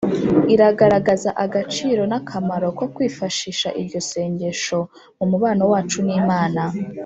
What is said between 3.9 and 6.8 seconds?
sengesho mu mubano wacu n’imana